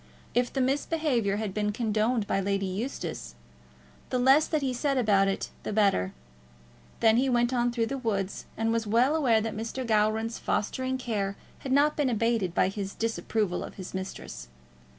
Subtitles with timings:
[0.33, 3.35] If the misbehaviour had been condoned by Lady Eustace,
[4.09, 6.11] the less that he said about it the better.
[7.01, 9.85] Then he went on through the woods, and was well aware that Mr.
[9.85, 14.47] Gowran's fostering care had not been abated by his disapproval of his mistress.